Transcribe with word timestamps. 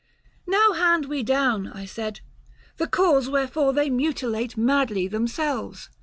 "Now 0.47 0.71
hand 0.71 1.05
we 1.05 1.21
down," 1.21 1.67
I 1.67 1.85
said," 1.85 2.21
the 2.79 2.87
cause 2.87 3.29
wherefore 3.29 3.71
they 3.71 3.91
mutilate 3.91 4.57
Madly 4.57 5.07
themselves 5.07 5.91